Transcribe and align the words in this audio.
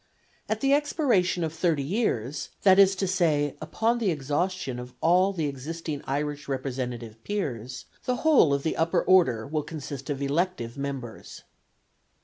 At 0.49 0.61
the 0.61 0.73
expiration 0.73 1.43
of 1.43 1.53
thirty 1.53 1.83
years, 1.83 2.49
that 2.63 2.79
is 2.79 2.95
to 2.95 3.07
say, 3.07 3.55
upon 3.61 3.99
the 3.99 4.09
exhaustion 4.09 4.79
of 4.79 4.95
all 4.99 5.31
the 5.31 5.45
existing 5.45 6.01
Irish 6.07 6.47
representative 6.47 7.23
peers, 7.23 7.85
the 8.05 8.15
whole 8.25 8.51
of 8.51 8.63
the 8.63 8.77
upper 8.77 9.03
order 9.03 9.45
will 9.45 9.61
consist 9.61 10.09
of 10.09 10.19
elective 10.19 10.75
members. 10.75 11.43